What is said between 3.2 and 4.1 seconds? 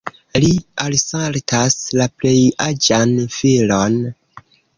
filon.